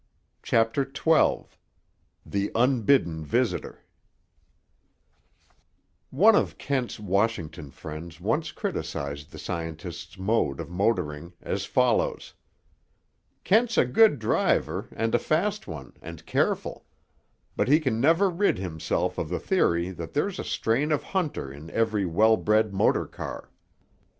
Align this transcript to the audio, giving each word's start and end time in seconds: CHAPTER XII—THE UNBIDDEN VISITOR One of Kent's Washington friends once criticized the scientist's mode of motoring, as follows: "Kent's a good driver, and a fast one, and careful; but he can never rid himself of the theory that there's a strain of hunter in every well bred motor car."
CHAPTER 0.41 0.83
XII—THE 0.83 2.49
UNBIDDEN 2.55 3.23
VISITOR 3.23 3.83
One 6.09 6.35
of 6.35 6.57
Kent's 6.57 6.99
Washington 6.99 7.69
friends 7.69 8.19
once 8.19 8.51
criticized 8.51 9.29
the 9.31 9.37
scientist's 9.37 10.17
mode 10.17 10.59
of 10.59 10.71
motoring, 10.71 11.33
as 11.39 11.65
follows: 11.65 12.33
"Kent's 13.43 13.77
a 13.77 13.85
good 13.85 14.17
driver, 14.17 14.87
and 14.95 15.13
a 15.13 15.19
fast 15.19 15.67
one, 15.67 15.93
and 16.01 16.25
careful; 16.25 16.87
but 17.55 17.67
he 17.67 17.79
can 17.79 18.01
never 18.01 18.27
rid 18.27 18.57
himself 18.57 19.19
of 19.19 19.29
the 19.29 19.39
theory 19.39 19.91
that 19.91 20.13
there's 20.15 20.39
a 20.39 20.43
strain 20.43 20.91
of 20.91 21.03
hunter 21.03 21.53
in 21.53 21.69
every 21.69 22.07
well 22.07 22.37
bred 22.37 22.73
motor 22.73 23.05
car." 23.05 23.51